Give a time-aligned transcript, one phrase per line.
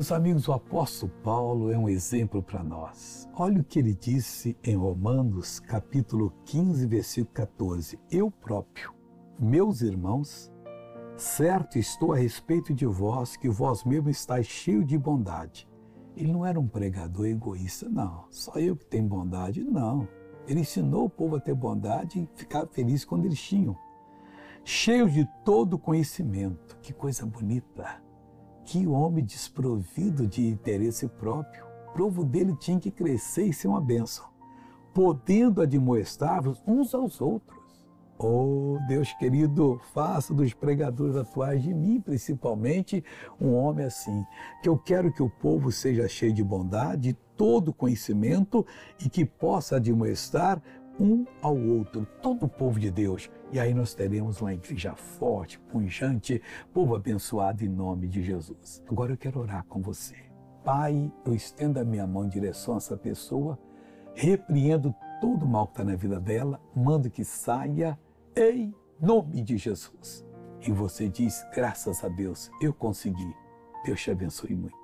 [0.00, 3.28] Meus amigos, o apóstolo Paulo é um exemplo para nós.
[3.34, 7.98] Olha o que ele disse em Romanos, capítulo 15, versículo 14.
[8.10, 8.94] Eu próprio,
[9.38, 10.50] meus irmãos,
[11.18, 15.68] certo estou a respeito de vós, que vós mesmo estáis cheio de bondade.
[16.16, 18.24] Ele não era um pregador egoísta, não.
[18.30, 20.08] Só eu que tenho bondade, não.
[20.48, 23.76] Ele ensinou o povo a ter bondade e ficar feliz quando eles tinham.
[24.64, 26.78] Cheio de todo conhecimento.
[26.80, 28.00] Que coisa bonita
[28.70, 31.64] que homem desprovido de interesse próprio.
[31.88, 34.24] O provo dele tinha que crescer e ser uma bênção,
[34.94, 37.58] podendo admoestar-vos uns aos outros.
[38.16, 43.02] Oh, Deus querido, faça dos pregadores atuais de mim, principalmente,
[43.40, 44.24] um homem assim,
[44.62, 48.64] que eu quero que o povo seja cheio de bondade, todo conhecimento
[49.04, 50.62] e que possa admoestar
[50.98, 53.30] um ao outro, todo o povo de Deus.
[53.52, 58.82] E aí nós teremos uma igreja forte, punjante, povo abençoado em nome de Jesus.
[58.88, 60.16] Agora eu quero orar com você.
[60.64, 63.58] Pai, eu estendo a minha mão em direção a essa pessoa,
[64.14, 67.98] repreendo todo o mal que está na vida dela, mando que saia
[68.36, 70.26] em nome de Jesus.
[70.60, 73.34] E você diz, graças a Deus, eu consegui.
[73.84, 74.79] Deus te abençoe muito.